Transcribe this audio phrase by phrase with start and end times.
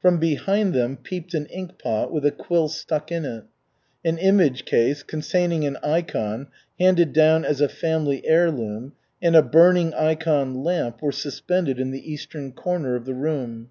[0.00, 3.42] From behind them peeped an inkpot with a quill stuck in it.
[4.04, 6.46] An image case containing an ikon
[6.78, 12.08] handed down as a family heirloom and a burning ikon lamp were suspended in the
[12.08, 13.70] eastern corner of the room.